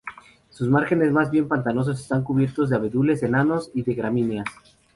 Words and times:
Sus 0.49 0.67
márgenes 0.67 1.11
más 1.11 1.29
bien 1.29 1.47
pantanosos 1.47 1.99
están 1.99 2.23
cubiertos 2.23 2.71
de 2.71 2.75
abedules 2.75 3.21
enanos 3.21 3.69
y 3.75 3.83
de 3.83 3.93
gramíneas. 3.93 4.47